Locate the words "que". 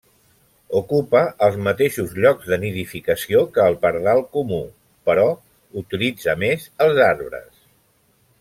3.57-3.67